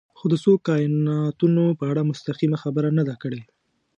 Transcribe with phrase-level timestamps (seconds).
[0.17, 3.41] خو د څو کایناتونو په اړه مستقیمه خبره نه ده کړې.